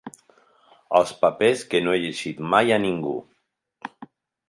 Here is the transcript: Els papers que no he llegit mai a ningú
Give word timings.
Els 0.99 1.11
papers 1.19 1.63
que 1.75 1.83
no 1.89 1.95
he 1.97 2.01
llegit 2.07 2.43
mai 2.57 2.77
a 2.79 2.83
ningú 2.89 3.17